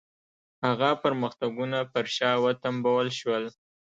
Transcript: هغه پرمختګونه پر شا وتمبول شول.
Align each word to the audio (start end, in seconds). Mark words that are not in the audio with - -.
هغه 0.65 0.89
پرمختګونه 1.03 1.79
پر 1.91 2.05
شا 2.15 2.31
وتمبول 2.43 3.07
شول. 3.19 3.43